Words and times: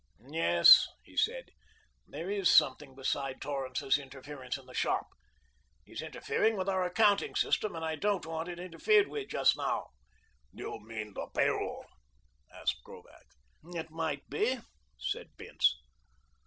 "Yes," 0.31 0.87
he 1.03 1.15
said, 1.15 1.51
"there 2.07 2.27
is 2.31 2.49
something 2.49 2.95
beside 2.95 3.39
Torrance's 3.39 3.99
interference 3.99 4.57
in 4.57 4.65
the 4.65 4.73
shop. 4.73 5.05
He's 5.85 6.01
interfering 6.01 6.57
with 6.57 6.67
our 6.67 6.83
accounting 6.83 7.35
system 7.35 7.75
and 7.75 7.85
I 7.85 7.97
don't 7.97 8.25
want 8.25 8.49
it 8.49 8.57
interfered 8.57 9.07
with 9.09 9.27
just 9.29 9.55
now." 9.55 9.89
"You 10.51 10.79
mean 10.83 11.13
the 11.13 11.27
pay 11.35 11.49
roll?" 11.49 11.85
asked 12.51 12.81
Krovac. 12.83 13.27
"It 13.63 13.91
might 13.91 14.27
be," 14.27 14.57
said 14.97 15.37
Bince. 15.37 15.75